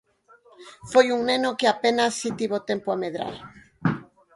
[0.91, 3.35] Foi un neno que apenas si tivo tempo a medrar.